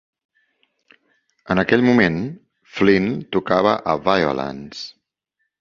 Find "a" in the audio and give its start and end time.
3.95-3.99